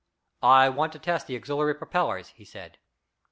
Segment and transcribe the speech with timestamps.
[0.41, 2.79] "I want to test the auxiliary propellers," he said.